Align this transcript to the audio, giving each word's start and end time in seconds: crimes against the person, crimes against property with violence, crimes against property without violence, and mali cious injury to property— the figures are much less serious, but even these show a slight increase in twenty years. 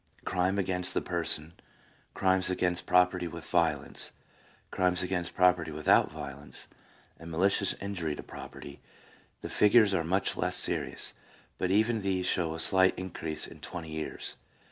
crimes 0.25 0.57
against 0.57 0.95
the 0.95 0.99
person, 1.01 1.53
crimes 2.15 2.49
against 2.49 2.87
property 2.87 3.27
with 3.27 3.45
violence, 3.45 4.11
crimes 4.71 5.03
against 5.03 5.35
property 5.35 5.69
without 5.69 6.09
violence, 6.11 6.67
and 7.19 7.29
mali 7.29 7.49
cious 7.51 7.75
injury 7.79 8.15
to 8.15 8.23
property— 8.23 8.81
the 9.41 9.47
figures 9.47 9.93
are 9.93 10.03
much 10.03 10.35
less 10.35 10.55
serious, 10.55 11.13
but 11.59 11.69
even 11.69 12.01
these 12.01 12.25
show 12.25 12.55
a 12.55 12.59
slight 12.59 12.97
increase 12.97 13.45
in 13.45 13.59
twenty 13.59 13.91
years. 13.91 14.37